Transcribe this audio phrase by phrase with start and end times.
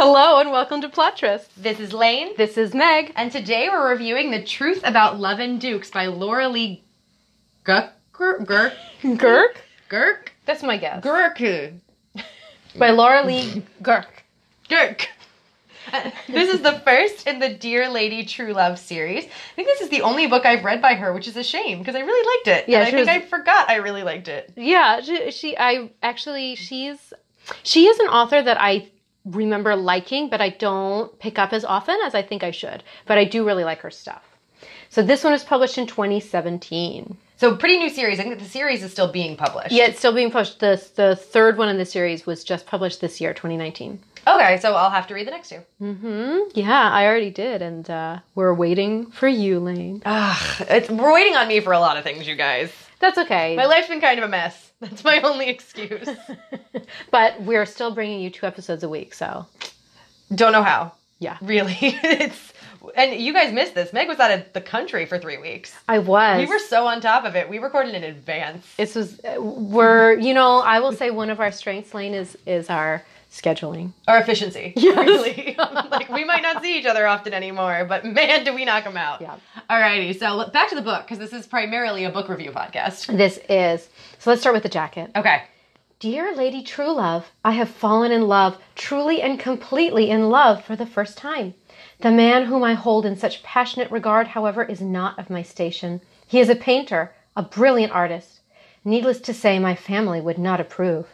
[0.00, 1.48] Hello and welcome to Plottress.
[1.56, 3.12] This is Lane, This is Meg.
[3.16, 6.84] and today we're reviewing The Truth About Love and Dukes by Laura Lee
[7.64, 7.90] Guhrke.
[8.12, 8.74] Guhrke.
[9.02, 9.56] Guhrke?
[9.90, 10.28] Guhrke.
[10.46, 11.02] That's my guess.
[11.04, 11.80] Guhrke.
[12.78, 14.06] By Laura Lee Guhrke.
[14.70, 15.06] Guhrke.
[16.28, 19.24] this is the first in the Dear Lady Truelove series.
[19.24, 21.80] I think this is the only book I've read by her, which is a shame
[21.80, 22.68] because I really liked it.
[22.68, 24.52] Yeah, and I think was- I forgot I really liked it.
[24.54, 27.12] Yeah, she, she I actually she's
[27.64, 28.86] she is an author that I
[29.30, 32.82] remember liking, but I don't pick up as often as I think I should.
[33.06, 34.22] But I do really like her stuff.
[34.90, 37.16] So this one was published in 2017.
[37.36, 38.18] So pretty new series.
[38.18, 39.70] I think the series is still being published.
[39.70, 40.58] Yeah, it's still being published.
[40.58, 44.00] The the third one in the series was just published this year, 2019.
[44.26, 45.60] Okay, so I'll have to read the next two.
[45.80, 46.38] Mm-hmm.
[46.54, 50.02] Yeah, I already did, and uh, we're waiting for you, Lane.
[50.04, 52.72] Ugh, it's, we're waiting on me for a lot of things, you guys.
[52.98, 53.54] That's okay.
[53.56, 54.67] My life's been kind of a mess.
[54.80, 56.08] That's my only excuse.
[57.10, 59.46] but we're still bringing you two episodes a week, so
[60.34, 60.92] Don't know how.
[61.18, 61.36] yeah.
[61.40, 62.52] Really, it's
[62.94, 63.92] and you guys missed this.
[63.92, 65.74] Meg was out of the country for three weeks.
[65.88, 66.38] I was.
[66.38, 67.48] We were so on top of it.
[67.48, 68.66] We recorded in advance.
[68.76, 72.36] This was uh, we're you know I will say one of our strengths, Lane, is
[72.46, 73.92] is our scheduling.
[74.06, 74.96] or efficiency, Yes.
[75.06, 75.54] really.
[75.90, 78.96] like we might not see each other often anymore, but man, do we knock them
[78.96, 79.20] out.
[79.20, 79.36] Yeah.
[79.68, 83.16] Alrighty, so look, back to the book because this is primarily a book review podcast.
[83.16, 84.30] This is so.
[84.30, 85.10] Let's start with the jacket.
[85.16, 85.42] Okay.
[86.00, 90.86] Dear Lady Truelove, I have fallen in love, truly and completely in love for the
[90.86, 91.54] first time.
[92.00, 96.00] The man whom I hold in such passionate regard, however, is not of my station.
[96.28, 98.38] He is a painter, a brilliant artist.
[98.84, 101.08] Needless to say, my family would not approve.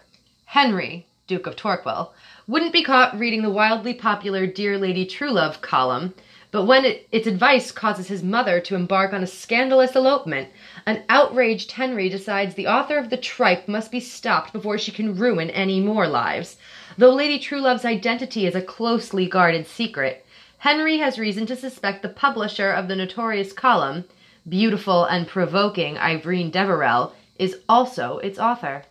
[0.45, 2.11] Henry, Duke of Torquil,
[2.47, 6.13] wouldn't be caught reading the wildly popular Dear Lady Truelove column,
[6.51, 10.51] but when it, its advice causes his mother to embark on a scandalous elopement,
[10.85, 15.17] an outraged Henry decides the author of the tripe must be stopped before she can
[15.17, 16.59] ruin any more lives.
[16.99, 20.27] Though Lady Truelove's identity is a closely guarded secret,
[20.59, 24.05] Henry has reason to suspect the publisher of the notorious column,
[24.47, 28.85] beautiful and provoking Irene Deverell, is also its author.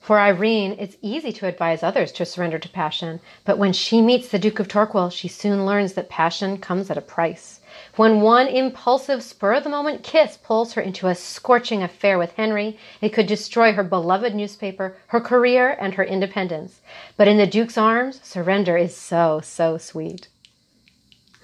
[0.00, 4.28] For Irene, it's easy to advise others to surrender to passion, but when she meets
[4.28, 7.60] the Duke of Torquil, she soon learns that passion comes at a price.
[7.96, 12.32] When one impulsive, spur of the moment kiss pulls her into a scorching affair with
[12.32, 16.80] Henry, it could destroy her beloved newspaper, her career, and her independence.
[17.18, 20.28] But in the Duke's arms, surrender is so, so sweet.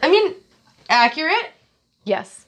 [0.03, 0.35] I mean,
[0.89, 1.53] accurate,
[2.05, 2.47] Yes.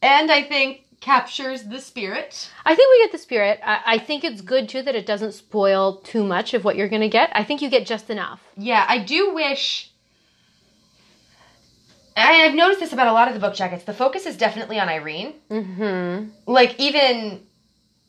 [0.00, 2.50] and I think captures the spirit.
[2.64, 3.60] I think we get the spirit.
[3.64, 6.88] I, I think it's good too that it doesn't spoil too much of what you're
[6.88, 7.30] going to get.
[7.34, 8.42] I think you get just enough.
[8.56, 9.90] Yeah, I do wish.
[12.16, 13.84] I- I've noticed this about a lot of the book jackets.
[13.84, 15.34] The focus is definitely on Irene.
[15.50, 16.30] Mm-hmm.
[16.46, 17.42] Like even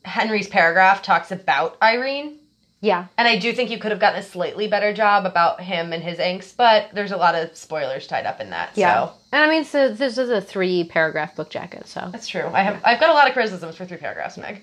[0.04, 2.37] Henry's paragraph talks about Irene,
[2.80, 3.06] Yeah.
[3.16, 6.02] and I do think you could have gotten a slightly better job about him and
[6.02, 6.56] his angst.
[6.56, 8.70] But there's a lot of spoilers tied up in that.
[8.74, 9.06] Yeah.
[9.06, 12.08] So And I mean, so this is a three paragraph book jacket, so.
[12.12, 12.46] that's true.
[12.52, 14.62] I have I've got a lot of criticisms for three paragraphs, Meg.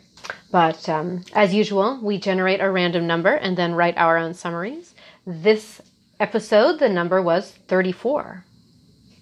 [0.52, 4.96] But um, as usual, we generate a random number and then write our own summaries.
[5.28, 5.82] This
[6.20, 8.44] episode, the number was 34.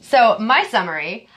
[0.02, 1.28] So, my summary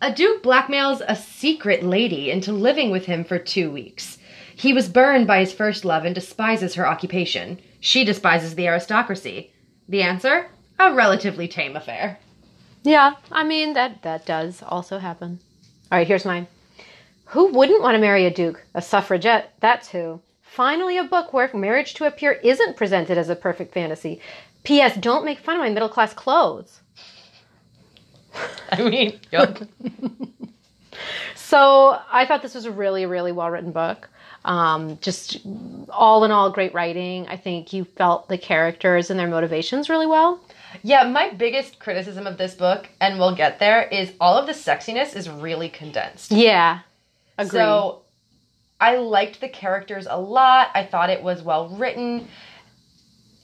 [0.00, 4.18] A duke blackmails a secret lady into living with him for two weeks.
[4.54, 7.60] He was burned by his first love and despises her occupation.
[7.80, 9.52] She despises the aristocracy.
[9.88, 10.48] The answer?
[10.78, 12.18] A relatively tame affair.
[12.82, 15.40] Yeah, I mean, that, that does also happen.
[15.90, 16.46] All right, here's mine.
[17.26, 18.64] Who wouldn't want to marry a duke?
[18.74, 20.20] A suffragette, that's who.
[20.42, 24.20] Finally, a book where marriage to a peer isn't presented as a perfect fantasy.
[24.64, 24.96] P.S.
[24.96, 26.80] Don't make fun of my middle class clothes.
[28.72, 29.62] I mean, yep.
[31.52, 34.08] So I thought this was a really, really well written book.
[34.44, 35.38] Um, just
[35.88, 37.26] all in all, great writing.
[37.28, 40.40] I think you felt the characters and their motivations really well.
[40.82, 44.52] yeah, my biggest criticism of this book, and we'll get there, is all of the
[44.52, 46.32] sexiness is really condensed.
[46.32, 46.80] Yeah,
[47.38, 47.50] agree.
[47.60, 48.02] So
[48.80, 50.70] I liked the characters a lot.
[50.74, 52.26] I thought it was well written.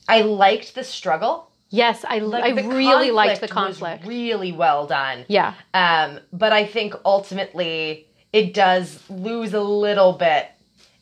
[0.07, 1.49] I liked the struggle.
[1.69, 5.23] yes, I, Like, I really liked the conflict really well done.
[5.27, 10.47] yeah, Um, but I think ultimately it does lose a little bit,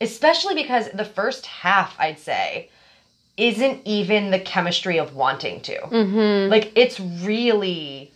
[0.00, 2.70] especially because the first half, I'd say,
[3.36, 5.78] isn't even the chemistry of wanting to.
[5.80, 6.50] mm-hmm.
[6.50, 8.12] Like it's really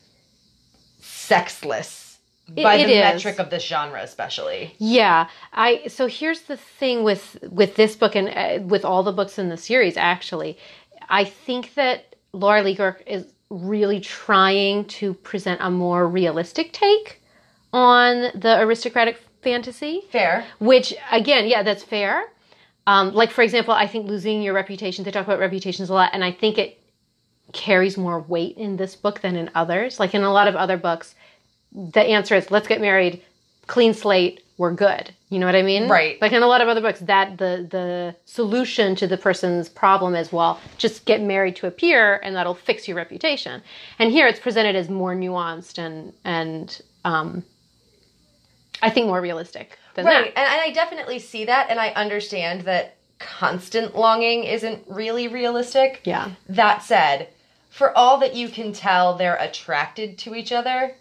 [1.00, 2.18] sexless
[2.56, 3.00] It- by it the is.
[3.24, 4.74] metric of this genre, especially.
[4.78, 5.28] yeah.
[5.52, 9.38] I so here's the thing with with this book and uh, with all the books
[9.38, 9.96] in the series.
[9.96, 10.58] Actually,
[11.08, 17.20] I think that Laura Lee is really trying to present a more realistic take
[17.72, 20.02] on the aristocratic fantasy.
[20.10, 20.44] Fair.
[20.58, 22.24] Which again, yeah, that's fair.
[22.86, 25.04] Um, like for example, I think losing your reputation.
[25.04, 26.78] They talk about reputations a lot, and I think it
[27.52, 30.00] carries more weight in this book than in others.
[30.00, 31.14] Like in a lot of other books,
[31.72, 33.22] the answer is let's get married,
[33.66, 35.12] clean slate, we're good.
[35.28, 35.88] You know what I mean?
[35.88, 36.20] Right.
[36.20, 40.14] Like in a lot of other books, that the the solution to the person's problem
[40.14, 43.62] is well, just get married to a peer and that'll fix your reputation.
[43.98, 47.44] And here it's presented as more nuanced and and um,
[48.82, 50.38] I think more realistic than Right, that.
[50.40, 56.00] and, and I definitely see that, and I understand that constant longing isn't really realistic.
[56.04, 56.30] Yeah.
[56.48, 57.28] That said,
[57.70, 60.94] for all that you can tell they're attracted to each other,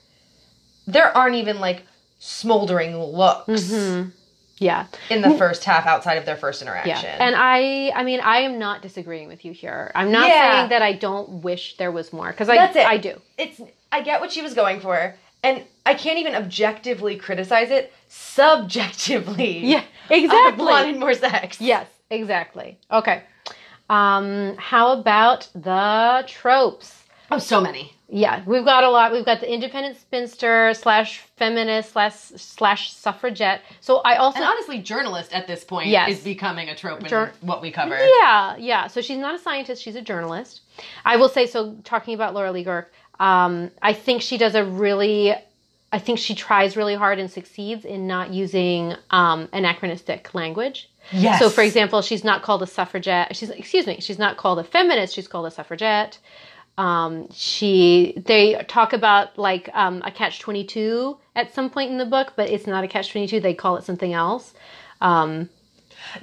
[0.88, 1.83] there aren't even like
[2.19, 4.10] smoldering looks mm-hmm.
[4.60, 4.86] Yeah.
[5.10, 7.04] in the first half outside of their first interaction.
[7.04, 7.18] Yeah.
[7.19, 9.92] And I I mean I am not disagreeing with you here.
[9.95, 10.51] I'm not Yeah.
[10.60, 12.86] saying that I don't wish there was more cuz I That's it.
[12.88, 13.19] I do.
[13.39, 13.60] it's
[13.92, 17.92] I get what she was going for, and I can't even objectively criticize it.
[18.07, 20.68] Subjectively, Yeah, exactly.
[20.68, 21.60] I wanted more sex.
[21.62, 22.78] Yes, exactly.
[22.92, 23.24] Okay.
[23.89, 27.04] Um how about the tropes?
[27.30, 27.94] Oh, so many.
[28.13, 29.13] Yeah, we've got a lot.
[29.13, 33.62] We've got the independent spinster slash feminist slash slash suffragette.
[33.80, 36.10] So I also And honestly, journalist at this point Yes.
[36.10, 37.98] is becoming a trope in Jour- what we cover.
[37.98, 38.88] Yeah, yeah.
[38.88, 40.60] So she's not a scientist; she's a journalist.
[41.06, 41.75] I will say so.
[41.86, 42.88] Talking about Laura Lee Guhrke,
[43.19, 45.33] um, I think she does a really,
[45.93, 50.89] I think she tries really hard and succeeds in not using um, anachronistic language.
[51.11, 51.39] Yes.
[51.39, 53.35] So, for example, she's not called a suffragette.
[53.35, 53.99] She's excuse me.
[53.99, 55.13] She's not called a feminist.
[55.13, 56.17] She's called a suffragette.
[56.77, 61.97] Um, she they talk about like um, a catch twenty two at some point in
[61.97, 63.39] the book, but it's not a catch twenty two.
[63.41, 64.53] They call it something else.
[65.01, 65.49] Um,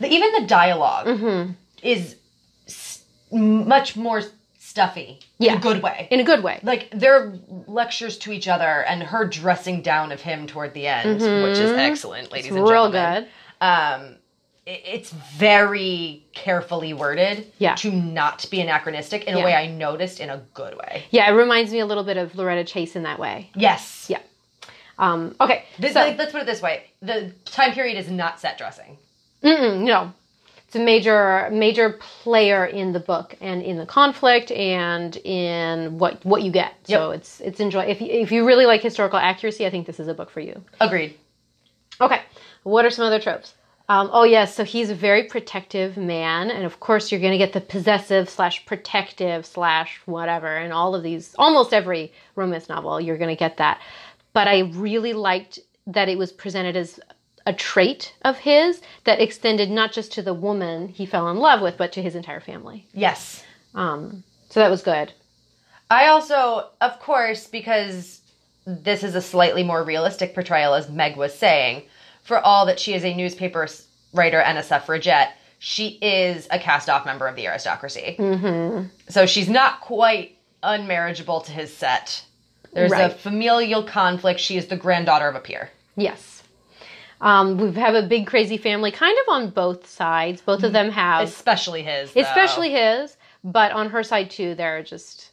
[0.01, 1.53] The, even the dialog Mm-hmm.
[1.83, 2.17] is
[2.67, 4.23] s- much more
[4.69, 5.53] stuffy Yeah.
[5.53, 6.09] in a good way.
[6.11, 6.61] in a good way.
[6.63, 7.33] like their
[7.67, 11.73] lectures to each other and her dressing down of him toward the end, which is
[11.73, 12.71] excellent, ladies and Mm-hmm.
[12.71, 13.29] Real good.
[13.61, 14.17] Um,
[14.67, 17.75] it- it's very carefully worded Yeah.
[17.77, 19.43] to not be anachronistic in Yeah.
[19.43, 21.05] a way I noticed in a good way.
[21.11, 23.51] Yeah, it reminds me a little bit of Loretta Chase in that way.
[23.55, 24.07] Yes.
[24.09, 24.19] Yeah.
[24.99, 25.65] Um, okay.
[25.79, 28.99] This, so, like, let's put it this way: the time period is not set dressing.
[29.43, 30.13] no,
[30.69, 36.23] it's a major major player in the book and in the conflict and in what
[36.27, 36.75] what you get.
[36.85, 37.85] So it's it's enjoy.
[37.85, 40.41] If you, if you really like historical accuracy, I think this is a book for
[40.41, 40.63] you.
[40.79, 41.17] Agreed.
[42.03, 42.21] Okay.
[42.65, 43.55] What are some other tropes?
[43.89, 47.39] Um, oh yes, so he's a very protective man, and of course you're going to
[47.39, 51.35] get the possessive slash protective slash whatever, and all of these.
[51.39, 53.81] Almost every romance novel, you're going to get that.
[54.35, 57.01] But I really liked that it was presented as
[57.49, 61.63] a trait of his that extended not just to the woman he fell in love
[61.63, 62.87] with, but to his entire family.
[62.93, 63.43] Yes.
[63.75, 65.15] Um, so that was good.
[65.91, 68.21] I also, of course, because
[68.67, 71.85] this is a slightly more realistic portrayal, as Meg was saying,
[72.23, 73.67] for all that she is a newspaper
[74.13, 78.17] writer and a suffragette, she is a cast off member of the aristocracy.
[78.19, 78.89] Mm-hmm.
[79.09, 82.23] So she's not quite unmarriageable to his set.
[82.75, 84.39] There's a familial conflict.
[84.39, 85.71] She is the granddaughter of a peer.
[85.97, 86.38] Yes.
[87.21, 90.41] Um, we have a big crazy family, kind of on both sides.
[90.41, 92.13] Both of them have Especially his.
[92.13, 92.21] though.
[92.21, 95.31] especially his but on her side too there are just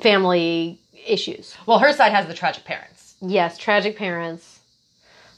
[0.00, 3.14] family issues Well, her side has the tragic parents.
[3.20, 4.60] yes tragic parents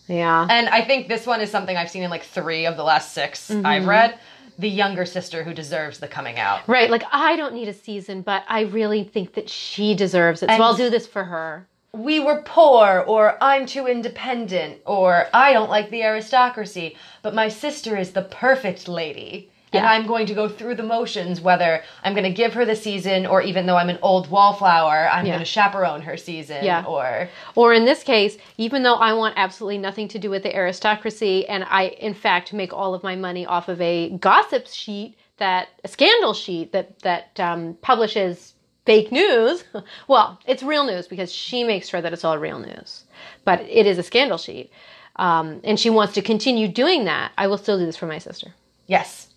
[0.08, 2.82] yeah And I think this one is something I've seen in like three of the
[2.84, 3.66] last 6 Mm-hmm.
[3.66, 4.18] I've read.
[4.58, 6.68] The younger sister who deserves the coming out.
[6.68, 10.50] right like i don't need a season but i really think that she deserves it
[10.50, 15.26] And- so i'll do this for her we were poor, or I'm too independent, or
[15.34, 19.50] I don't like the aristocracy, but my sister is the perfect lady.
[19.74, 19.90] And Yeah.
[19.90, 23.24] I'm going to go through the motions, whether I'm going to give her the season,
[23.26, 25.32] or even though I'm an old wallflower, I'm Yeah.
[25.32, 26.84] going to chaperone her season, Yeah.
[26.86, 30.54] or or in this case even though i want absolutely nothing to do with the
[30.54, 35.16] aristocracy and i in fact make all of my money off of a gossip sheet
[35.38, 39.64] that a scandal sheet that that um, publishes fake news
[40.08, 43.04] well it's real news because she makes sure that it's all real news
[43.44, 44.70] but it is a scandal sheet
[45.16, 48.18] um, and she wants to continue doing that i will still do this for my
[48.18, 48.48] sister
[48.86, 49.28] yes.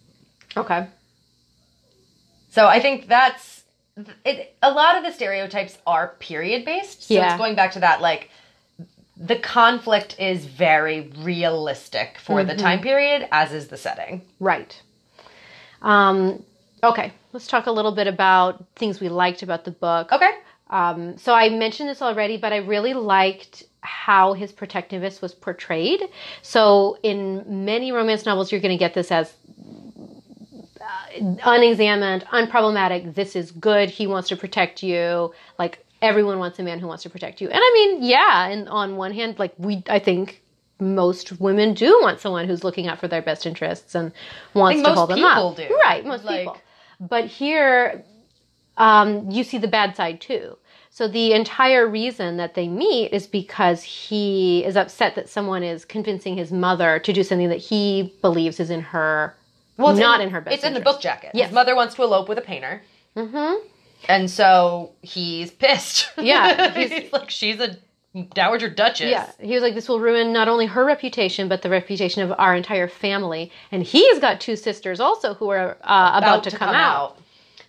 [0.57, 0.87] okay
[2.49, 3.63] So I think that's
[4.23, 4.55] it.
[4.63, 7.03] A lot of the stereotypes are period based.
[7.03, 7.25] So Yeah.
[7.31, 8.29] it's going back to that, like,
[9.17, 14.21] the conflict is very realistic for the time period, as is the setting.
[14.39, 14.81] right
[15.81, 16.43] um,
[16.85, 20.31] okay let's talk a little bit about things we liked about the book Okay.
[20.67, 26.01] Um, so I mentioned this already, but I really liked how his protectiveness was portrayed.
[26.41, 29.31] So in many romance novels, you're going to get this as
[30.81, 33.13] uh, unexamined, unproblematic.
[33.13, 33.89] This is good.
[33.89, 35.33] He wants to protect you.
[35.59, 37.47] Like everyone wants a man who wants to protect you.
[37.49, 38.47] And I mean, yeah.
[38.47, 40.41] And on one hand, like we, I think
[40.79, 44.11] most women do want someone who's looking out for their best interests and
[44.55, 45.57] wants to hold them people up.
[45.57, 45.67] do.
[45.83, 46.57] Right, most Like- people.
[46.99, 48.03] But here,
[48.77, 50.57] um, you see the bad side too.
[50.89, 55.83] So the entire reason that they meet is because he is upset that someone is
[55.83, 59.35] convincing his mother to do something that he believes is in her,
[59.77, 60.55] well, it's not in, her best.
[60.55, 61.31] It's in the book jacket.
[61.33, 61.47] Yes.
[61.49, 62.81] His mother wants to elope with a painter.
[63.17, 63.67] Mm-hmm.
[64.07, 66.11] And so he's pissed.
[66.17, 67.75] Yeah, he's- he's like, she's a
[68.23, 69.09] dowager duchess.
[69.09, 72.33] Yeah, he was like, this will ruin not only her reputation, but the reputation of
[72.37, 73.51] our entire family.
[73.71, 77.19] And he's got two sisters also who are uh, about, to, come, out.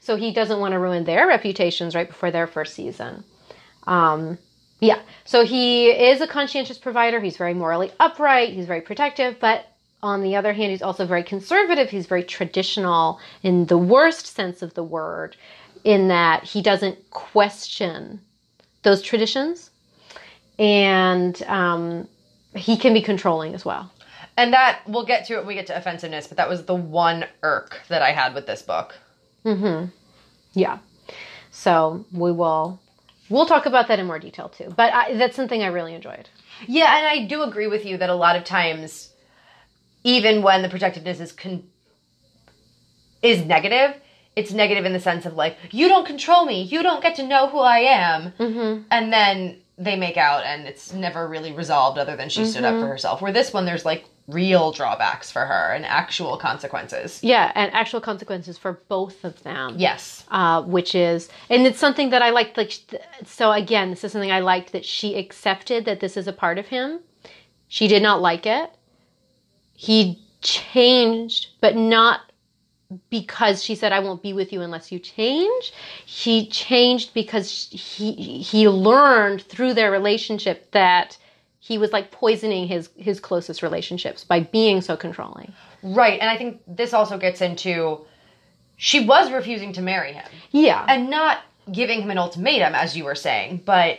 [0.00, 3.24] So he doesn't want to ruin their reputations right before their first season.
[3.86, 4.38] Um,
[4.80, 7.20] yeah, so he is a conscientious provider.
[7.20, 8.52] He's very morally upright.
[8.52, 9.66] He's very protective, but
[10.02, 11.88] on the other hand, he's also very conservative.
[11.88, 15.36] He's very traditional in the worst sense of the word,
[15.82, 18.20] in that he doesn't question
[18.82, 19.70] those traditions,
[20.58, 22.08] and um,
[22.54, 23.92] he can be controlling as well.
[24.36, 26.74] And that, we'll get to it when we get to offensiveness, but that was the
[26.74, 28.94] one irk that I had with this book.
[29.44, 29.86] Mm-hmm.
[30.52, 30.78] Yeah.
[31.50, 32.80] So we will
[33.28, 34.72] we'll talk about that in more detail too.
[34.76, 36.28] But I, that's something I really enjoyed.
[36.66, 39.10] Yeah, and I do agree with you that a lot of times,
[40.04, 41.68] even when the protectiveness is con-
[43.22, 44.00] is negative,
[44.34, 47.26] it's negative in the sense of like you don't control me, you don't get to
[47.26, 48.82] know who I am, mm-hmm.
[48.90, 52.80] and then they make out, and it's never really resolved other than she stood up
[52.80, 53.20] for herself.
[53.20, 57.22] Where this one, there's like real drawbacks for her and actual consequences.
[57.22, 59.74] Yeah, and actual consequences for both of them.
[59.76, 60.24] Yes.
[60.30, 62.56] Uh, which is, and it's something that I liked.
[62.56, 62.72] Like,
[63.24, 66.58] so again, this is something I liked that she accepted that this is a part
[66.58, 67.00] of him.
[67.68, 68.70] She did not like it.
[69.74, 72.25] He changed, but not
[73.10, 75.72] because she said, "I won't be with you unless you change."
[76.04, 78.12] He changed because he
[78.42, 81.16] he learned through their relationship that
[81.58, 85.52] he was like poisoning his his closest relationships by being so controlling.
[85.82, 88.04] Right, and I think this also gets into
[88.76, 90.26] she was refusing to marry him.
[90.52, 91.38] Yeah, and not
[91.72, 93.98] giving him an ultimatum as you were saying but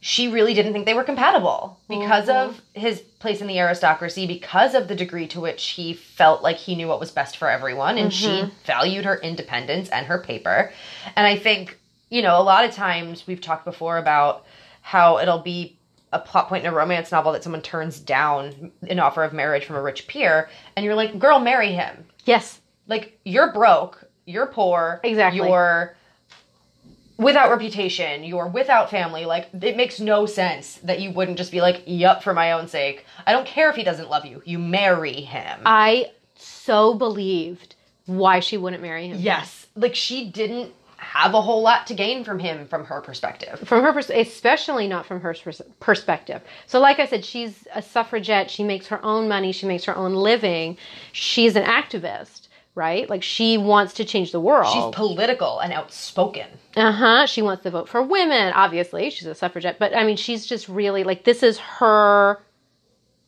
[0.00, 2.80] she really didn't think they were compatible because of mm-hmm.
[2.80, 6.74] his place in the aristocracy because of the degree to which he felt like he
[6.74, 8.50] knew what was best for everyone and she mm-hmm.
[8.64, 10.72] valued her independence and her paper.
[11.16, 11.78] And i think
[12.10, 14.44] you know a lot of times we've talked before about
[14.82, 15.76] how it'll be
[16.12, 19.64] a plot point in a romance novel that someone turns down an offer of marriage
[19.64, 22.04] from a rich peer and you're like girl marry him.
[22.24, 25.38] Yes, like you're broke, you're poor, Exactly.
[25.38, 25.96] You're
[27.18, 29.24] without reputation, you're without family.
[29.24, 32.68] Like it makes no sense that you wouldn't just be like, "Yup, for my own
[32.68, 33.04] sake.
[33.26, 34.42] I don't care if he doesn't love you.
[34.44, 37.74] You marry him." I so believed
[38.06, 39.18] why she wouldn't marry him.
[39.18, 43.60] yes, like she didn't have a whole lot to gain from him from her perspective.
[43.66, 46.40] From her pers- especially not from her pers- perspective.
[46.66, 49.96] So like I said, she's a suffragette, she makes her own money, she makes her
[49.96, 50.78] own living.
[51.12, 52.45] She's an activist,
[52.76, 53.10] right?
[53.10, 54.72] Like she wants to change the world.
[54.72, 56.46] She's political and outspoken.
[56.76, 57.26] Uh-huh.
[57.26, 59.10] She wants to vote for women, obviously.
[59.10, 62.38] She's a suffragette, but I mean she's just really like this is her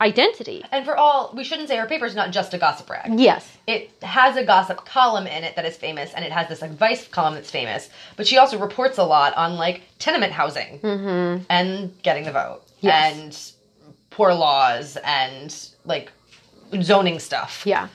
[0.00, 0.64] identity.
[0.70, 3.18] And for all, we shouldn't say her paper is not just a gossip rag.
[3.18, 3.56] Yes.
[3.66, 7.08] it has a gossip column in it that is famous and it has this advice
[7.08, 10.78] column that's famous but she also reports a lot on like tenement housing
[11.50, 12.86] and getting the vote Mm-hmm.
[12.86, 13.16] Yes.
[13.16, 13.52] and
[14.10, 15.52] poor laws and
[15.84, 16.12] like
[16.80, 17.88] zoning stuff Yeah.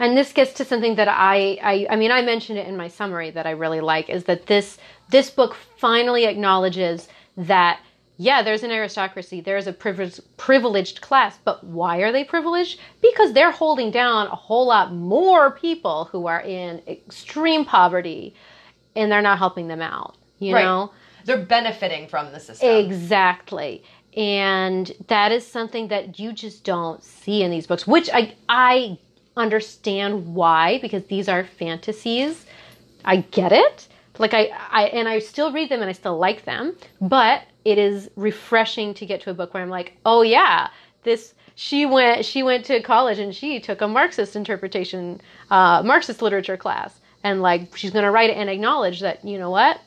[0.00, 2.88] And this gets to something that I, I I mean I mentioned it in my
[2.88, 4.78] summary that I really like is that this
[5.10, 7.80] this book finally acknowledges that
[8.16, 12.80] yeah, there's an aristocracy, there's a privileged privileged class, but why are they privileged?
[13.00, 18.34] Because they're holding down a whole lot more people who are in extreme poverty
[18.96, 20.92] and they're not helping them out, you right know?
[21.24, 23.82] they're benefiting from the system Exactly.
[24.16, 28.98] And that is something that you just don't see in these books, which I I
[29.40, 32.46] understand why because these are fantasies.
[33.04, 33.88] I get it.
[34.18, 37.78] Like I, I and I still read them and I still like them, but it
[37.78, 40.68] is refreshing to get to a book where I'm like, "Oh yeah,
[41.04, 45.20] this she went she went to college and she took a Marxist interpretation
[45.50, 49.38] uh, Marxist literature class and like she's going to write it and acknowledge that, you
[49.38, 49.80] know what?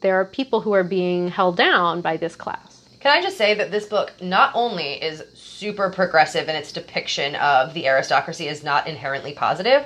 [0.00, 2.73] There are people who are being held down by this class.
[3.04, 7.34] Can I just say that this book not only is super progressive in its depiction
[7.34, 9.84] of the aristocracy as not inherently positive,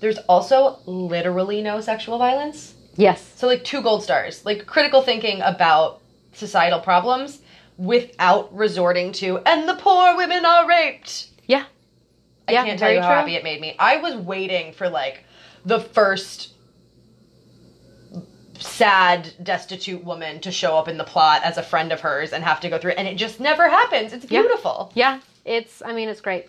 [0.00, 2.72] there's also literally no sexual violence.
[2.96, 3.34] Yes.
[3.36, 6.00] So like two gold stars, like critical thinking about
[6.32, 7.42] societal problems
[7.76, 11.28] without resorting to and the poor women are raped.
[11.46, 11.66] Yeah.
[12.48, 13.16] I Yeah, can't tell you how true.
[13.16, 13.76] happy it made me.
[13.78, 15.24] I was waiting for like
[15.66, 16.53] the first
[18.58, 22.44] sad destitute woman to show up in the plot as a friend of hers and
[22.44, 24.12] have to go through it and it just never happens.
[24.12, 24.92] It's beautiful.
[24.94, 25.20] Yeah.
[25.44, 26.46] It's I mean it's great.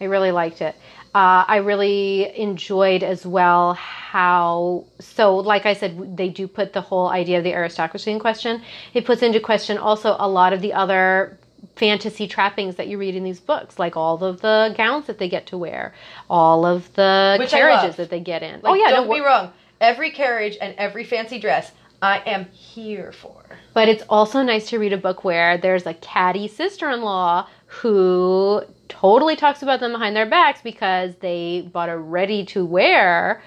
[0.00, 0.74] I really liked it.
[1.14, 6.82] Uh, I really enjoyed as well how, so like I said, they do put the
[6.82, 8.60] whole idea of the aristocracy in question.
[8.92, 11.38] It puts into question also a lot of the other
[11.76, 15.30] fantasy trappings that you read in these books, like all of the gowns that they
[15.30, 15.94] get to wear,
[16.28, 18.60] all of the Which carriages that they get in.
[18.60, 19.52] Like, oh yeah, don't no, be wrong.
[19.80, 23.42] Every carriage and every fancy dress, I am here for.
[23.74, 27.48] But it's also nice to read a book where there's a catty sister in law
[27.66, 33.42] who totally talks about them behind their backs because they bought a ready to wear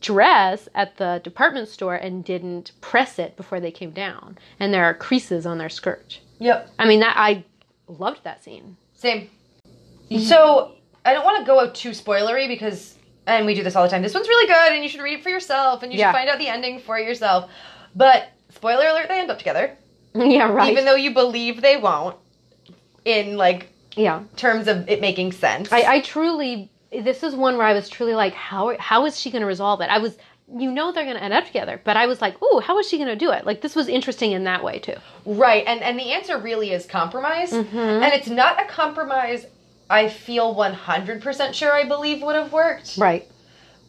[0.00, 4.36] dress at the department store and didn't press it before they came down.
[4.58, 6.20] And there are creases on their skirt.
[6.38, 6.70] Yep.
[6.78, 7.44] I mean, that I
[7.86, 8.76] loved that scene.
[8.94, 9.30] Same.
[10.10, 10.18] Mm-hmm.
[10.18, 10.72] So
[11.04, 14.02] I don't want to go too spoilery because, and we do this all the time.
[14.02, 16.10] This one's really good, and you should read it for yourself, and you Yeah.
[16.10, 17.50] should find out the ending for yourself.
[17.94, 19.76] But spoiler alert: they end up together,
[20.14, 20.70] yeah, right.
[20.72, 22.16] even though you believe they won't.
[23.04, 24.22] In like yeah.
[24.36, 25.72] terms of it making sense.
[25.72, 29.30] I, I truly, this is one where I was truly like, how how is she
[29.32, 29.90] going to resolve it?
[29.90, 30.16] I was,
[30.56, 32.88] you know, they're going to end up together, but I was like, ooh, how is
[32.88, 33.44] she going to do it?
[33.44, 34.94] Like this was interesting in that way too.
[35.26, 37.76] Right, and and the answer really is compromise, Mm-hmm.
[37.76, 39.46] and it's not a compromise.
[39.92, 43.30] I feel one hundred percent sure I believe would have worked, Right.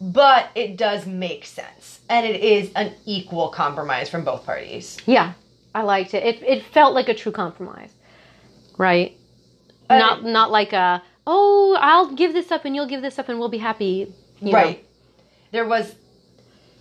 [0.00, 4.98] but it does make sense, and it is an equal compromise from both parties.
[5.06, 5.32] Yeah,
[5.74, 6.22] I liked it.
[6.22, 7.90] It it felt like a true compromise,
[8.78, 9.16] right?
[9.90, 13.28] Uh, not not like a oh, I'll give this up and you'll give this up
[13.30, 14.12] and we'll be happy.
[14.40, 14.58] you know.
[14.58, 14.84] right.
[15.52, 15.94] There was.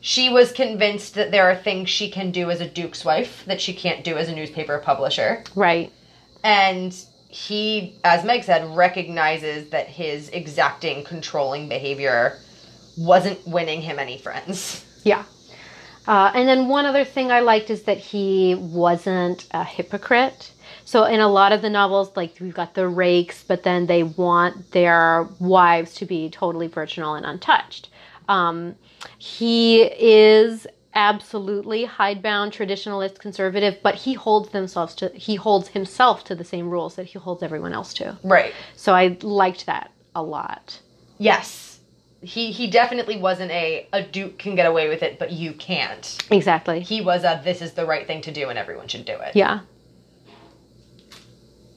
[0.06, 3.62] She was convinced that there are things she can do as a duke's wife that
[3.62, 5.46] she can't do as a newspaper publisher.
[5.56, 5.94] Right.
[6.44, 6.94] And
[7.34, 12.38] he, as Meg said, recognizes that his exacting, controlling behavior
[12.96, 14.86] wasn't winning him any friends.
[15.04, 15.24] Yeah.
[16.08, 20.52] Uh, and then one other thing I liked is that he wasn't a hypocrite.
[20.86, 24.04] So in a lot of the novels, like we've got the rakes, but then they
[24.04, 27.90] want their wives to be totally virginal and untouched.
[28.30, 28.76] Um,
[29.18, 36.36] he is absolutely hidebound, traditionalist, conservative, but he holds themselves to he holds himself to
[36.36, 38.18] the same rules that he holds everyone else to.
[38.24, 38.54] Right.
[38.76, 40.80] So I liked that a lot.
[41.18, 41.80] Yes.
[42.22, 46.18] He he definitely wasn't a a duke can get away with it, but you can't.
[46.32, 46.80] Exactly.
[46.80, 49.36] He was a this is the right thing to do and everyone should do it.
[49.36, 49.62] Yeah.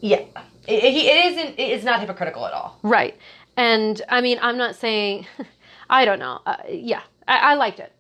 [0.01, 0.21] Yeah.
[0.69, 2.79] It, it, it isn't it is not hypocritical at all.
[2.83, 3.17] Right.
[3.57, 5.27] And I mean, I'm not saying,
[5.91, 6.41] I don't know.
[6.45, 7.93] Uh, yeah, I, I liked it.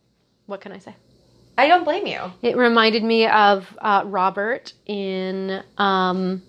[0.47, 0.95] What can I say?
[1.59, 2.21] I don't blame you.
[2.42, 6.42] It reminded me of uh, Robert in um,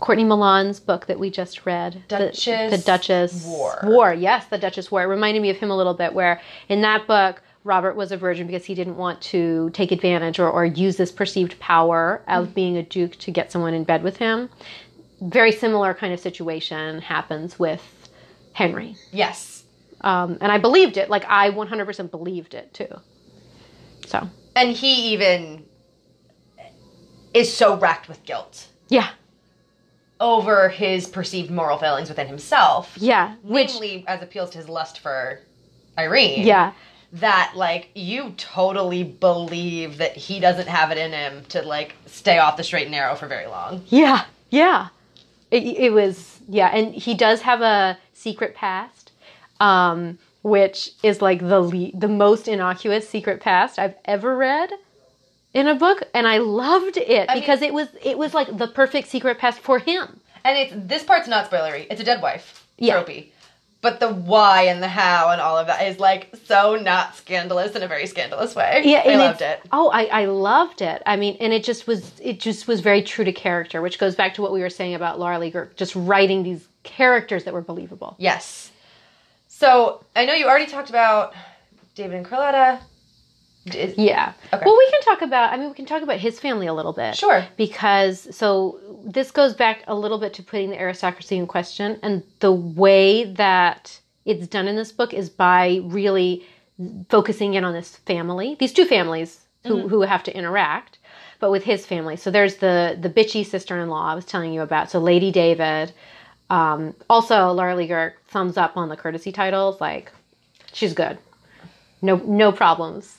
[0.00, 2.02] Courtney Milan's book that we just read.
[2.08, 3.78] the- Duchess the, Duchess War.
[3.84, 5.02] War, yes, the Duchess War.
[5.02, 8.16] It reminded me of him a little bit, where in that book, Robert was a
[8.16, 12.54] virgin because he didn't want to take advantage or, or use this perceived power of
[12.54, 14.48] being a duke to get someone in bed with him.
[15.20, 17.82] Very similar kind of situation happens with
[18.54, 18.96] Henry.
[19.12, 19.57] Yes.
[20.00, 21.10] Um, and I believed it.
[21.10, 22.88] Like, I 100% believed it too.
[24.06, 25.64] So, And he even
[27.34, 29.10] is so racked with guilt yeah.
[30.20, 32.96] over his perceived moral failings within himself.
[32.98, 33.34] Yeah.
[33.42, 35.40] Which, Namely, as appeals to his lust for
[35.98, 36.46] Irene.
[36.46, 36.72] yeah.
[37.14, 42.38] That like you totally believe that he doesn't have it in him to like stay
[42.38, 43.82] off the straight and narrow for very long.
[43.88, 44.88] Yeah, yeah.
[45.50, 49.07] It, it was yeah, and he does have a secret past,
[49.60, 54.70] um, which is like the le- the most innocuous secret past I've ever read
[55.54, 58.68] in a book, and I loved it mean- because it was it was like the
[58.68, 60.20] perfect secret past for him.
[60.44, 61.86] And it's this part's not spoilery.
[61.90, 63.02] It's a dead wife Yeah.
[63.02, 63.28] tropey.
[63.80, 67.76] But the why and the how and all of that is like so not scandalous
[67.76, 68.82] in a very scandalous way.
[68.84, 69.60] Yeah, I loved it.
[69.70, 71.00] Oh, I, I loved it.
[71.06, 74.16] I mean, and it just was it just was very true to character, which goes
[74.16, 77.60] back to what we were saying about Laura Lee just writing these characters that were
[77.62, 78.16] believable.
[78.18, 78.72] Yes.
[79.58, 81.34] So I know you already talked about
[81.96, 82.78] David and Carlotta.
[83.66, 84.32] D- Yeah.
[84.54, 84.62] Okay.
[84.64, 85.52] Well, we can talk about.
[85.52, 87.16] I mean, we can talk about his family a little bit.
[87.16, 87.44] Sure.
[87.56, 92.22] Because so this goes back a little bit to putting the aristocracy in question, and
[92.38, 96.46] the way that it's done in this book is by really
[97.08, 100.98] focusing in on this family, these two families who who have to interact,
[101.40, 102.14] but with his family.
[102.14, 104.88] So there's the the bitchy sister-in-law I was telling you about.
[104.88, 105.92] So Lady David.
[106.50, 107.86] Um, also, Laura Lee
[108.28, 109.80] thumbs up on the courtesy titles.
[109.80, 110.12] Like,
[110.72, 111.18] she's good.
[112.02, 113.18] No, no problems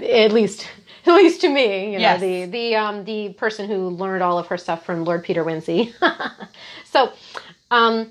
[0.00, 0.66] at least
[1.06, 2.20] at least to me you know Yes.
[2.20, 5.92] the the um the person who learned all of her stuff from lord peter Wimsey.
[6.84, 7.12] so
[7.70, 8.10] um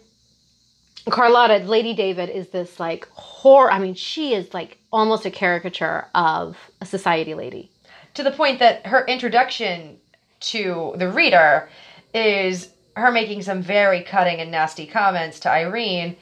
[1.10, 6.06] carlotta lady david is this like horror i mean she is like almost a caricature
[6.16, 7.72] of a society lady
[8.14, 9.98] to the point that her introduction
[10.40, 11.68] to the reader
[12.14, 16.16] is her making some very cutting and nasty comments to Irene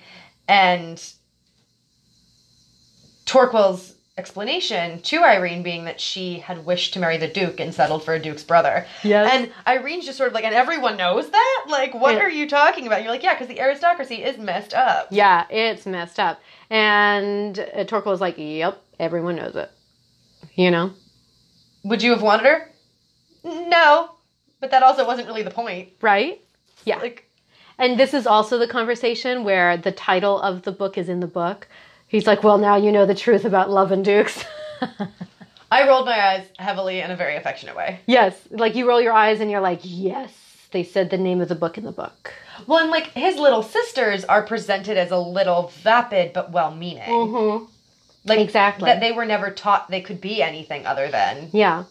[0.48, 1.02] and
[3.26, 8.04] Torquil's explanation to Irene being that she had wished to marry the Duke and settled
[8.04, 8.86] for a Duke's brother.
[9.04, 9.32] Yes.
[9.34, 11.66] And Irene's just sort of like, and everyone knows that?
[11.70, 13.02] Like, what are you talking about?
[13.02, 15.08] You're like, yeah, because the aristocracy is messed up.
[15.12, 16.42] Yeah, it's messed up.
[16.70, 19.72] And uh, Torquil was like, "Yep, everyone knows it."
[20.54, 20.92] You know?
[21.84, 22.72] Would you have wanted her?
[23.44, 24.12] No.
[24.60, 25.90] But that also wasn't really the point.
[26.02, 26.42] Right?
[26.86, 26.98] Yeah.
[26.98, 27.30] Like,
[27.78, 31.28] And this is also the conversation where the title of the book is in the
[31.28, 31.68] book.
[32.08, 34.44] He's like, "Well, now you know the truth about love and dukes."
[35.72, 38.00] I rolled my eyes heavily in a very affectionate way.
[38.08, 40.34] yes, like you roll your eyes and you're like, "Yes,
[40.72, 42.34] they said the name of the book in the book."
[42.66, 47.04] Well, and like his little sisters are presented as a little vapid but well-meaning.
[47.08, 47.66] Mm-hmm.
[48.26, 48.86] Like Exactly.
[48.86, 51.50] that they were never taught they could be anything other than.
[51.54, 51.86] Yeah.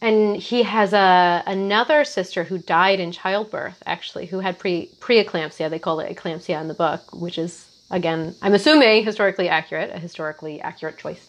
[0.00, 5.68] And he has a another sister who died in childbirth, actually, who had pre preeclampsia.
[5.68, 9.98] They call it eclampsia in the book, which is again, I'm assuming historically accurate, a
[9.98, 11.26] historically accurate choice.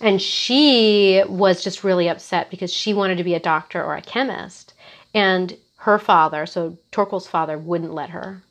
[0.00, 4.02] And she was just really upset because she wanted to be a doctor or a
[4.02, 4.74] chemist,
[5.14, 8.42] and her father, so Torquil's father, wouldn't let her.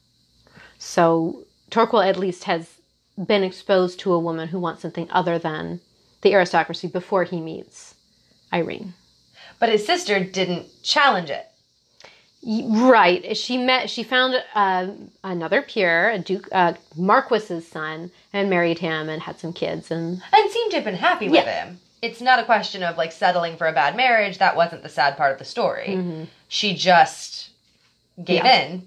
[0.79, 2.79] So Torquil at least has
[3.23, 5.81] been exposed to a woman who wants something other than
[6.21, 7.95] the aristocracy before he meets
[8.51, 8.93] Irene.
[9.59, 11.45] But his sister didn't challenge it.
[12.47, 13.35] Right.
[13.35, 13.89] She met.
[13.89, 14.87] She found uh,
[15.23, 19.89] another peer, a duke, uh, Marquis's son, and married him and had some kids.
[19.89, 21.65] And And seemed to have been happy with Yeah.
[21.65, 21.79] him.
[22.03, 24.37] It's not a question of like settling for a bad marriage.
[24.37, 26.27] That wasn't the sad part of the story.
[26.47, 27.49] She just
[28.23, 28.45] gave Mm-hmm.
[28.45, 28.61] Yeah.
[28.65, 28.83] in.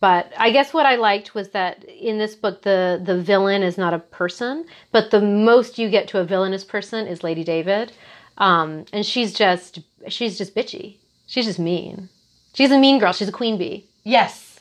[0.00, 3.78] but I guess what I liked was that in this book, the the villain is
[3.78, 7.92] not a person, but the most you get to a villainous person is Lady David,
[8.38, 10.96] um, and she's just she's just bitchy.
[11.26, 12.08] She's just mean.
[12.54, 13.12] She's a mean girl.
[13.12, 13.86] She's a queen bee.
[14.04, 14.58] Yes.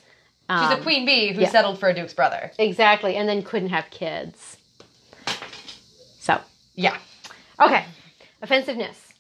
[0.49, 1.49] She's a Um, queen bee who yeah.
[1.49, 2.51] settled for a duke's brother.
[2.59, 4.57] Exactly, and then couldn't have kids.
[6.19, 6.39] So
[6.75, 6.97] Yeah.
[7.59, 7.85] Okay.
[8.41, 9.13] Offensiveness.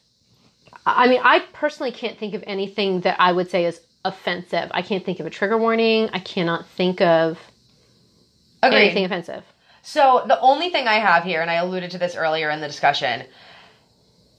[0.85, 4.69] I I mean, I personally can't think of anything that I would say is offensive.
[4.73, 6.09] I can't think of a trigger warning.
[6.13, 7.37] I cannot think of
[8.63, 8.83] Agreed.
[8.85, 9.43] anything offensive.
[9.81, 12.67] So the only thing I have here, and I alluded to this earlier in the
[12.67, 13.25] discussion,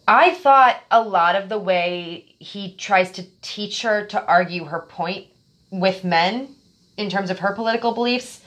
[0.09, 4.81] I thought a lot of the way he tries to teach her to argue her
[4.81, 5.27] point
[5.71, 6.57] with men
[6.97, 8.41] in terms of her political beliefs,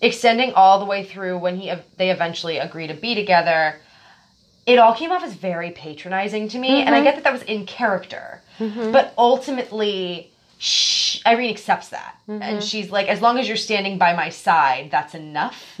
[0.00, 3.80] extending all the way through when he they eventually agree to be together,
[4.66, 7.04] it all came off as very patronizing to me, and I mm-hmm.
[7.04, 8.92] get that that was in character, mm-hmm.
[8.92, 10.30] but ultimately.
[10.56, 12.40] Sh- Irene accepts that, mm-hmm.
[12.40, 15.78] and she's like, "As long as you're standing by my side, that's enough."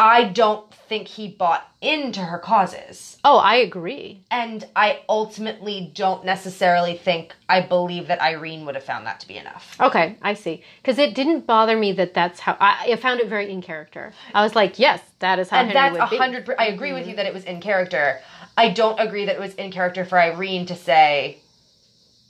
[0.00, 3.18] I don't think he bought into her causes.
[3.22, 4.24] Oh, I agree.
[4.30, 9.28] And I ultimately don't necessarily think I believe that Irene would have found that to
[9.28, 9.76] be enough.
[9.78, 10.64] Okay, I see.
[10.80, 14.14] Because it didn't bother me that that's how I, I found it very in character.
[14.34, 16.50] I was like, yes, that is how And Henry that's a hundred.
[16.58, 17.16] I agree with you mm-hmm.
[17.18, 18.20] that it was in character.
[18.56, 21.40] I don't agree that it was in character for Irene to say,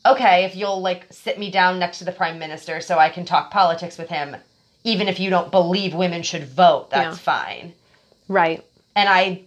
[0.05, 3.25] "Okay, if you'll like sit me down next to the prime minister so I can
[3.25, 4.37] talk politics with him,
[4.85, 7.23] even if you don't believe women should vote, that's Yeah.
[7.23, 7.73] fine."
[8.29, 8.65] Right.
[8.97, 9.43] and I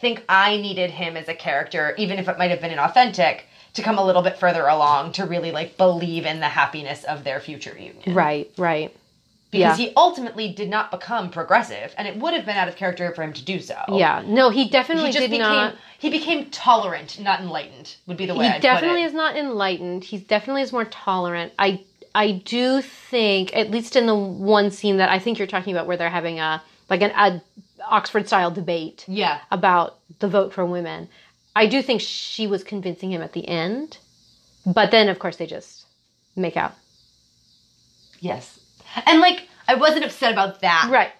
[0.00, 3.42] think I needed him as a character, even if it might have been inauthentic,
[3.74, 7.22] to come a little bit further along to really like believe in the happiness of
[7.22, 8.14] their future union.
[8.14, 8.50] Right.
[8.58, 8.94] Right.
[9.52, 9.86] Because yeah.
[9.88, 13.22] he ultimately did not become progressive, and it would have been out of character for
[13.22, 13.76] him to do so.
[13.88, 14.22] Yeah.
[14.24, 15.74] No, he definitely He just did became not.
[15.98, 20.04] he became tolerant, not enlightened, would be the way he I'd definitely is not enlightened.
[20.04, 21.52] He definitely is more tolerant.
[21.58, 21.80] I
[22.14, 25.86] I do think, at least in the one scene that I think you're talking about,
[25.86, 27.42] where they're having a like an a
[27.88, 29.38] Oxford style debate Yeah.
[29.50, 31.08] about the vote for women.
[31.56, 33.98] I do think she was convincing him at the end,
[34.66, 35.86] but then of course they just
[36.36, 36.74] make out.
[38.20, 38.58] Yes.
[39.06, 40.88] And like I wasn't upset about that.
[40.90, 41.12] Right.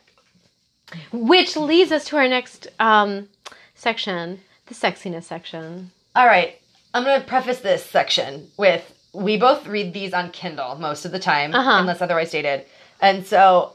[1.13, 3.29] Which leads us to our next um,
[3.75, 5.93] section, the sexiness section.
[6.17, 6.57] All right.
[6.93, 11.13] I'm going to preface this section with we both read these on Kindle most of
[11.13, 11.79] the time, Uh-huh.
[11.81, 12.65] unless otherwise stated.
[13.01, 13.73] And so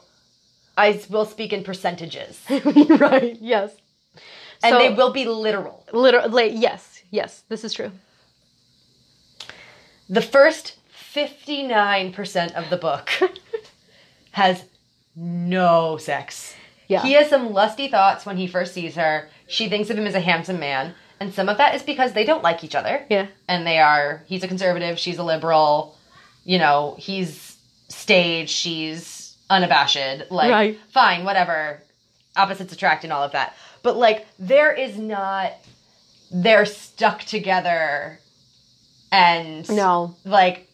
[0.77, 2.41] I will speak in percentages.
[2.49, 3.37] right.
[3.41, 3.71] Yes.
[4.63, 5.85] And So- they will be literal.
[5.91, 7.91] Literally, yes, yes, this is true.
[10.09, 10.75] The first
[11.13, 13.09] 59% of the book
[14.31, 14.63] has
[15.15, 16.55] no sex.
[16.87, 17.01] Yeah.
[17.01, 19.29] He has some lusty thoughts when he first sees her.
[19.47, 20.93] She thinks of him as a handsome man.
[21.19, 23.05] And some of that is because they don't like each other.
[23.09, 23.27] Yeah.
[23.47, 25.95] and they are he's a conservative she's a liberal
[26.43, 27.57] you know he's
[27.89, 30.79] stage she's unabashed like Right.
[30.91, 31.81] fine whatever
[32.35, 35.53] opposites attract and all of that but like there is not
[36.31, 38.19] they're stuck together
[39.11, 40.15] and No.
[40.25, 40.67] like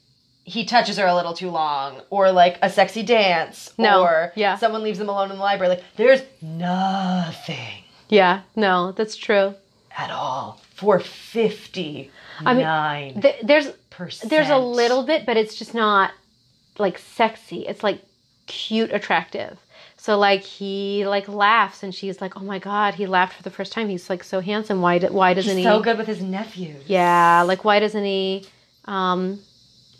[0.43, 4.57] he touches her a little too long, or like a sexy dance, No, or yeah.
[4.57, 5.75] someone leaves them alone in the library.
[5.75, 9.53] Like there's nothing Yeah, no, that's true.
[9.97, 12.11] At all for fifty
[12.45, 13.67] I mean, Th- there's
[14.23, 16.11] there's a little bit, but it's just not
[16.77, 17.67] like sexy.
[17.67, 18.01] It's like
[18.47, 19.59] cute, attractive.
[19.97, 23.51] So like he like laughs, and she's like, "Oh my god, he laughed for the
[23.51, 23.89] first time.
[23.89, 24.81] He's like so handsome.
[24.81, 24.99] Why?
[24.99, 25.71] Why doesn't He's he?
[25.71, 26.83] so good with his nephews.
[26.87, 28.47] Yeah, like why doesn't he?
[28.85, 29.39] Um,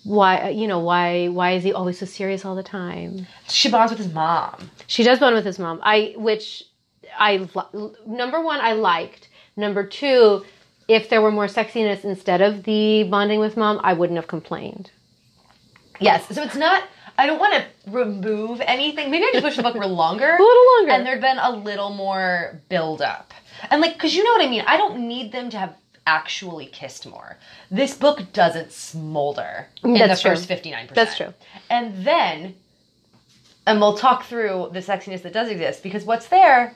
[0.03, 3.27] why you know why why is he always so serious all the time?
[3.47, 4.71] She bonds with his mom.
[4.87, 5.79] She does bond with his mom.
[5.83, 6.63] I which
[7.19, 7.47] I
[8.07, 9.27] number one I liked.
[9.55, 10.45] Number two,
[10.87, 14.91] if there were more sexiness instead of the bonding with mom, I wouldn't have complained.
[15.99, 16.27] Yes.
[16.33, 16.83] So it's not.
[17.17, 19.11] I don't want to remove anything.
[19.11, 20.35] Maybe I just wish the book were longer.
[20.35, 20.91] A little longer.
[20.91, 23.33] And there'd been a little more build up.
[23.69, 24.63] And like, cause you know what I mean?
[24.65, 25.75] I don't need them to have
[26.07, 27.37] actually kissed more.
[27.69, 30.35] This book doesn't smolder in That's the true.
[30.35, 30.93] first 59%.
[30.95, 31.33] That's true.
[31.69, 32.55] And then,
[33.67, 36.73] and we'll talk through the sexiness that does exist because what's there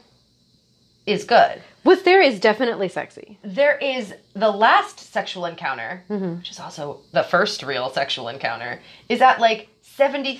[1.06, 1.62] is good.
[1.84, 3.38] What's there is definitely sexy.
[3.44, 6.38] There is the last sexual encounter, Mm-hmm.
[6.38, 10.40] which is also the first real sexual encounter, is at like 76%.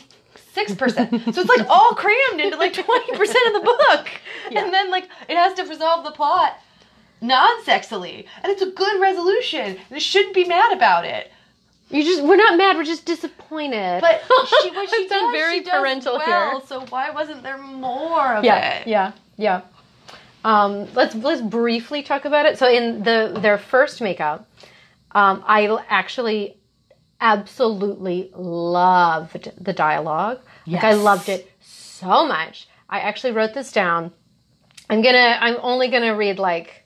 [0.56, 4.08] so it's like all crammed into like 20% of the book.
[4.50, 4.64] Yeah.
[4.64, 6.58] And then like it has to resolve the plot
[7.22, 8.26] non sexily.
[8.44, 9.78] And it's a good resolution.
[9.90, 11.32] And shouldn't be mad about it.
[11.90, 14.02] You just we're not mad, we're just disappointed.
[14.02, 14.24] But
[14.64, 16.68] she, what she does, very she does parental well, here.
[16.68, 18.88] So why wasn't there more of Yeah, it?
[18.88, 19.62] yeah, yeah.
[20.46, 22.60] Um, let's let's briefly talk about it.
[22.60, 24.46] So in the their first makeout,
[25.12, 26.60] um, I actually
[27.20, 30.42] absolutely loved the dialogue.
[30.68, 32.68] Like I loved it so much.
[32.88, 34.12] I actually wrote this down.
[34.88, 35.36] I'm gonna.
[35.42, 36.86] I'm only gonna read like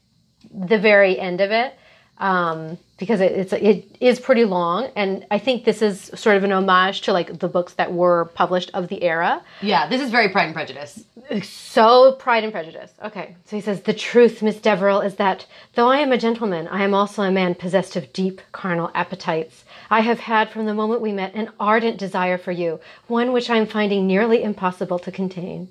[0.50, 1.74] the very end of it
[2.19, 6.43] um, because it, it's it is pretty long, and I think this is sort of
[6.43, 9.41] an homage to like the books that were published of the era.
[9.62, 11.03] Yeah, this is very Pride and Prejudice.
[11.43, 12.91] So Pride and Prejudice.
[13.03, 16.67] Okay, so he says the truth, Miss Deverell, is that though I am a gentleman,
[16.67, 19.63] I am also a man possessed of deep carnal appetites.
[19.89, 23.49] I have had from the moment we met an ardent desire for you, one which
[23.49, 25.69] I am finding nearly impossible to contain.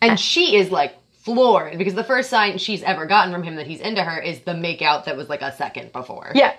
[0.00, 3.66] And she is like floored because the first sign she's ever gotten from him that
[3.66, 6.32] he's into her is the makeout that was like a second before.
[6.34, 6.54] Yeah.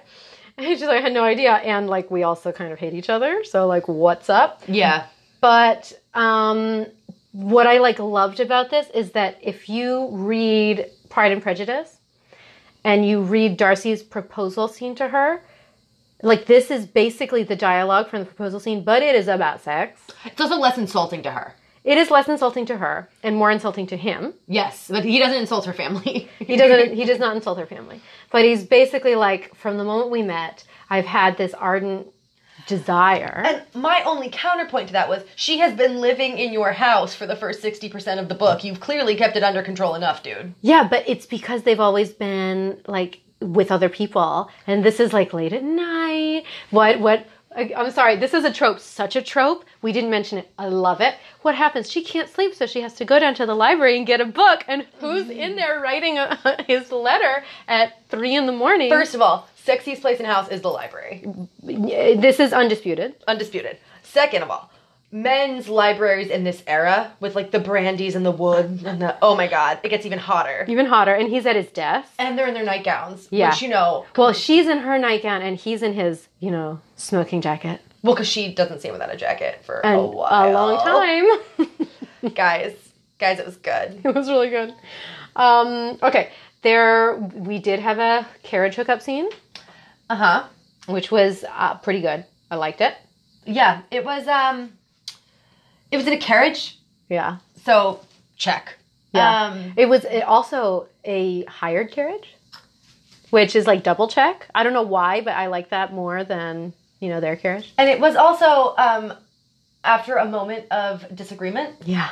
[0.58, 1.54] And she's like, I had no idea.
[1.54, 3.44] And like, we also kind of hate each other.
[3.44, 4.62] So, like, what's up?
[4.68, 5.08] Yeah.
[5.42, 6.86] But um,
[7.34, 11.98] what I like loved about this is that if you read Pride and Prejudice
[12.84, 15.42] and you read Darcy's proposal scene to her,
[16.22, 20.00] like this is basically the dialogue from the proposal scene, but it is about sex.
[20.24, 21.56] It's also less insulting to her.
[21.84, 24.34] It is less insulting to her and more insulting to him.
[24.48, 26.30] Yes, but he doesn't insult her family.
[26.40, 26.94] He doesn't.
[26.94, 30.64] he does not insult her family, but he's basically like, from the moment we met,
[30.90, 32.08] I've had this ardent
[32.68, 33.44] desire.
[33.46, 37.26] And my only counterpoint to that was she has been living in your house for
[37.26, 38.64] the first 60% of the book.
[38.64, 40.54] You've clearly kept it under control enough, dude.
[40.62, 45.34] Yeah, but it's because they've always been like with other people, and this is like
[45.34, 46.46] late at night.
[46.70, 47.00] What?
[47.00, 47.26] What?
[47.56, 48.16] I- I'm sorry.
[48.16, 48.80] This is a trope.
[48.80, 49.66] Such a trope.
[49.82, 50.52] We didn't mention it.
[50.58, 51.16] I love it.
[51.42, 51.92] What happens?
[51.92, 54.26] She can't sleep, so she has to go down to the library and get a
[54.26, 54.64] book.
[54.68, 55.56] And who's in mm.
[55.56, 58.90] there writing uh, a, his letter at three in the morning?
[58.90, 61.24] First of all, sexiest place in the house is the library.
[61.62, 63.16] this is undisputed.
[63.28, 63.78] Undisputed.
[64.02, 64.70] Second of all,
[65.14, 69.36] men's libraries in this era with like the brandies and the wood and the oh
[69.36, 70.66] my god, it gets even hotter.
[70.68, 72.12] Even hotter, and he's at his desk.
[72.18, 73.50] And they're in their nightgowns, Yeah.
[73.52, 77.42] which you know, Well, she's in her nightgown, and he's in his, you know, smoking
[77.42, 77.80] jacket.
[78.02, 81.40] well, because she doesn't see him without a jacket for And a while, a long
[82.28, 82.34] time.
[82.34, 82.76] guys.
[83.20, 84.02] Guys, it was good.
[84.04, 84.74] It was really good.
[85.36, 86.32] Um, okay,
[86.64, 89.30] there we did have a carriage hookup scene,
[90.10, 90.44] Uh huh.
[90.88, 92.26] which was uh, pretty good.
[92.52, 92.96] I liked it.
[93.46, 94.28] Yeah, it was.
[94.28, 94.74] Um,
[95.94, 96.80] it was in a carriage,
[97.10, 98.00] Yeah, so
[98.36, 98.78] check.
[99.14, 99.46] Yeah.
[99.46, 102.34] Um, it was it also a hired carriage,
[103.30, 104.48] which is like double check.
[104.56, 107.74] I don't know why, but I like that more than you know their carriage.
[107.78, 109.14] and it was also um,
[109.84, 112.10] after a moment of disagreement Yeah,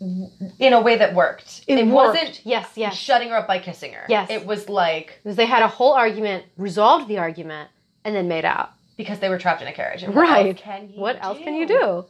[0.00, 1.64] in a way that worked.
[1.66, 2.40] it, wasn't.
[2.44, 2.94] Yes, yes.
[2.94, 4.04] shutting her up by kissing her.
[4.08, 4.30] Yes.
[4.30, 7.70] It was like Because they had a whole argument, resolved the argument,
[8.04, 8.70] and then made out.
[8.96, 10.02] Because they were trapped in a carriage.
[10.02, 10.46] And what Right.
[10.48, 12.04] else can he What else can you do?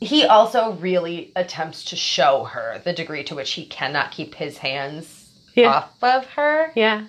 [0.00, 4.58] He also really attempts to show her the degree to which he cannot keep his
[4.58, 5.70] hands Yeah.
[5.70, 6.70] off of her.
[6.76, 7.02] Yeah.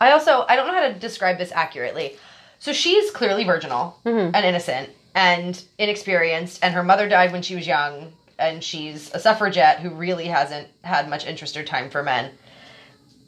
[0.00, 2.16] I also I don't know how to describe this accurately.
[2.58, 4.32] So she's clearly virginal Mhm.
[4.34, 9.18] and innocent and inexperienced, and her mother died when she was young, and she's a
[9.18, 12.30] suffragette who really hasn't had much interest or time for men.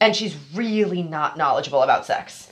[0.00, 2.48] And she's really not knowledgeable about sex.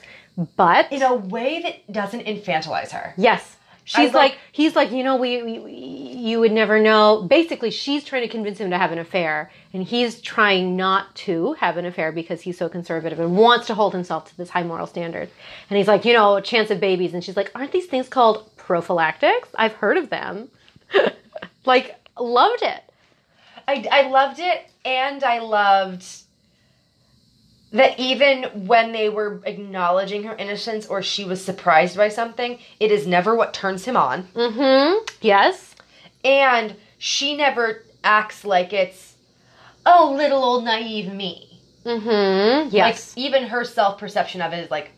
[0.57, 3.15] But in a way that doesn't infantilize her.
[3.17, 7.23] yes, she's love- like he's like you know we, we, we you would never know.
[7.29, 11.55] Basically, she's trying to convince him to have an affair, and he's trying not to
[11.55, 14.63] have an affair because he's so conservative and wants to hold himself to this high
[14.63, 15.29] moral standard.
[15.71, 18.09] And he's like, you know, a chance of babies, and she's like, aren't these things
[18.09, 19.49] called prophylactics?
[19.55, 20.51] I've heard of them.
[21.65, 22.83] like, loved it.
[23.67, 26.05] I, I loved it, and I loved
[27.73, 32.91] that even when they were acknowledging her innocence or she was surprised by something, it
[32.91, 34.25] is never what turns him on.
[34.35, 35.05] Mm-hmm.
[35.21, 35.75] Yes.
[36.25, 39.15] And she never acts like it's,
[39.85, 41.61] oh, little old naive me.
[41.85, 42.75] Mm-hmm.
[42.75, 43.15] Yes.
[43.17, 44.91] Like, even her self perception of it is like,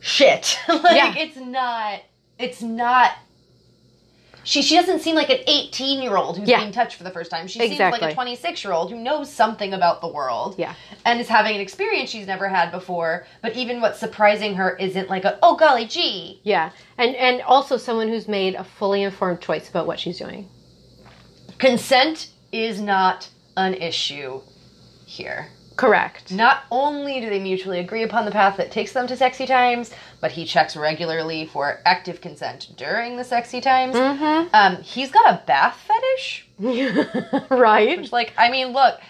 [0.00, 0.58] shit.
[0.68, 1.14] like, Yeah.
[1.16, 2.00] it's not,
[2.38, 3.12] it's not.
[4.48, 6.60] She, she doesn't seem like an 18 year old who's Yeah.
[6.60, 7.46] being touched for the first time.
[7.48, 10.54] She seems like a 26 year old who knows something about the world.
[10.56, 10.74] Yeah.
[11.04, 13.26] And is having an experience she's never had before.
[13.42, 16.40] But even what's surprising her isn't like a, oh, golly gee.
[16.44, 16.70] Yeah.
[16.96, 20.48] And and also someone who's made a fully informed choice about what she's doing.
[21.58, 24.40] Consent is not an issue
[25.04, 25.48] here.
[25.78, 26.32] Correct.
[26.32, 29.92] Not only do they mutually agree upon the path that takes them to sexy times,
[30.20, 33.94] but he checks regularly for active consent during the sexy times.
[33.94, 34.48] Mm-hmm.
[34.52, 36.48] Um, he's got a bath fetish.
[37.50, 37.96] right.
[38.00, 39.00] Which, like, I mean, look,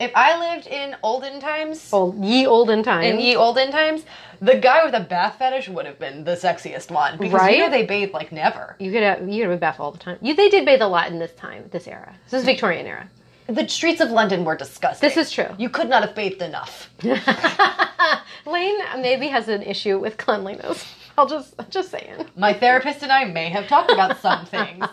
[0.00, 3.06] if I lived in olden times, Old, ye olden times.
[3.06, 4.04] in ye olden times,
[4.40, 7.56] the guy with a bath fetish would have been the sexiest one because Right?
[7.56, 8.74] you know they bathe like never.
[8.80, 10.18] you could have you could have a bath all the time.
[10.20, 12.12] You, they did bathe a lot in this time, this era.
[12.28, 13.08] This is Victorian era.
[13.46, 15.08] The streets of London were disgusting.
[15.08, 15.48] This is true.
[15.58, 16.90] You could not have bathed enough.
[18.46, 20.84] Lane maybe has an issue with cleanliness.
[21.18, 22.26] I'll just just saying.
[22.36, 24.86] My therapist and I may have talked about some things.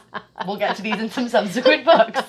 [0.46, 2.22] We'll get to these in some subsequent books.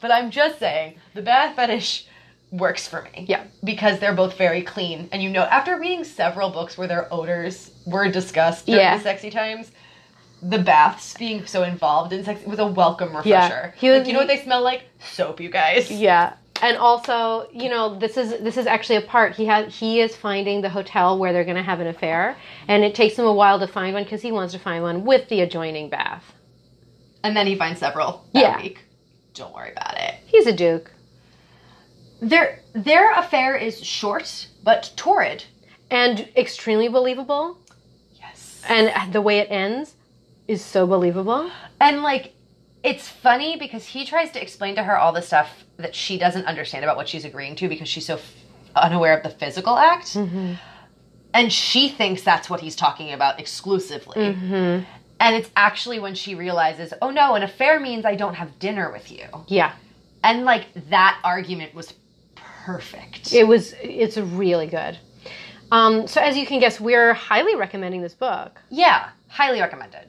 [0.00, 2.06] But I'm just saying, the bath fetish
[2.50, 3.24] works for me.
[3.28, 3.44] Yeah.
[3.64, 5.08] Because they're both very clean.
[5.12, 8.96] And you know, after reading several books where their odors were discussed during Yeah.
[8.98, 9.70] the sexy times,
[10.42, 13.74] the baths being so involved in sex was a welcome refresher.
[13.78, 14.82] He was- Like, you know what they smell like?
[15.00, 15.90] Soap, you guys.
[15.90, 16.34] Yeah.
[16.62, 19.74] And also, you know, this is this is actually a part he has.
[19.74, 23.18] He is finding the hotel where they're going to have an affair, and it takes
[23.18, 25.90] him a while to find one because he wants to find one with the adjoining
[25.90, 26.24] bath.
[27.22, 28.62] And then he finds several that Yeah.
[28.62, 28.78] week.
[29.34, 30.14] Don't worry about it.
[30.26, 30.92] He's a duke,
[32.20, 35.44] Their their affair is short but torrid.
[35.90, 37.58] and extremely believable.
[38.18, 38.62] Yes.
[38.66, 39.94] And the way it ends
[40.48, 41.50] is so believable.
[41.80, 42.32] And like,
[42.82, 46.46] it's funny because he tries to explain to her all the stuff that she doesn't
[46.46, 48.34] understand about what she's agreeing to because she's so f-
[48.76, 50.16] unaware of the physical act.
[51.34, 54.24] And she thinks that's what he's talking about exclusively.
[55.18, 58.90] And it's actually when she realizes, oh no, an affair means I don't have dinner
[58.92, 59.24] with you.
[59.48, 59.72] Yeah,
[60.22, 61.92] And like, that argument was
[62.36, 63.32] perfect.
[63.32, 63.74] it was.
[63.82, 64.98] It's really good.
[65.72, 68.60] Um, so as you can guess, we're highly recommending this book.
[68.70, 70.08] yeah, highly recommended.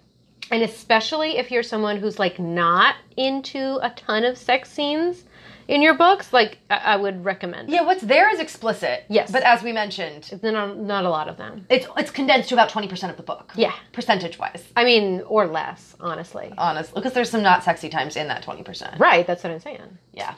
[0.52, 5.24] And especially if you're someone who's like not into a ton of sex scenes
[5.68, 7.70] in your books, like I, I would recommend.
[7.70, 9.04] Yeah, what's there is explicit.
[9.10, 9.32] Yes.
[9.32, 11.66] But as we mentioned, There's not, not a lot of them.
[11.70, 13.52] it's it's condensed to about 20% of the book.
[13.56, 13.74] Yeah.
[13.92, 14.64] Percentage wise.
[14.76, 16.54] I mean, or less, honestly.
[16.58, 16.94] Honestly.
[16.96, 19.00] Because there's some not sexy times in that 20%.
[19.00, 19.98] Right, that's what I'm saying.
[20.14, 20.36] Yeah.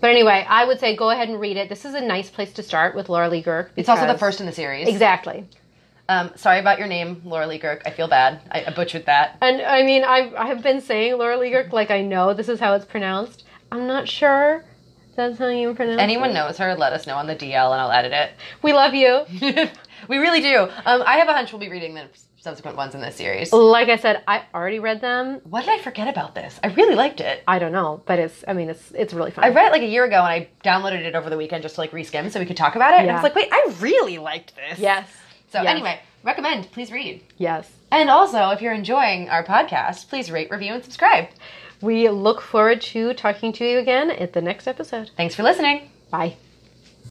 [0.00, 1.68] But anyway, I would say go ahead and read it.
[1.68, 3.68] This is a nice place to start with Laura Lee Guhrke.
[3.76, 4.88] It's also the first in the series.
[4.88, 5.46] Exactly.
[6.12, 7.82] Um, sorry about your name, Laura Lee Guhrke.
[7.86, 8.40] I feel bad.
[8.50, 9.38] I, I butchered that.
[9.40, 12.48] And I mean, I I have been saying Laura Lee Guhrke like I know this
[12.48, 13.44] is how it's pronounced.
[13.70, 14.64] I'm not sure
[15.16, 16.34] that's how you pronounce Anyone it.
[16.34, 18.32] knows her, let us know on the DL and I'll edit it.
[18.62, 19.24] We love you.
[20.08, 20.68] we really do.
[20.84, 23.52] Um, I have a hunch we'll be reading the subsequent ones in this series.
[23.52, 25.40] Like I said, I already read them.
[25.44, 26.58] What did I forget about this?
[26.62, 27.42] I really liked it.
[27.46, 29.44] I don't know, but it's I mean it's it's really fun.
[29.44, 31.76] I read it like a year ago and I downloaded it over the weekend just
[31.76, 33.00] to like reskim so we could talk about it.
[33.00, 34.78] And I was like, wait, I really liked this.
[34.78, 35.08] yes.
[35.52, 35.70] So Yes.
[35.70, 36.70] anyway, recommend.
[36.72, 37.20] Please read.
[37.36, 37.70] Yes.
[37.90, 41.28] And also, if you're enjoying our podcast, please rate, review, and subscribe.
[41.82, 45.10] We look forward to talking to you again at the next episode.
[45.16, 45.90] Thanks for listening.
[46.10, 46.36] Bye.